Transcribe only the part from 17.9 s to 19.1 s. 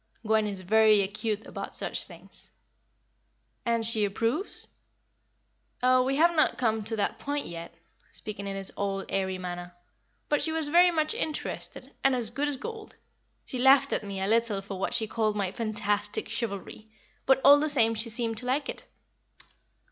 she seemed to like it."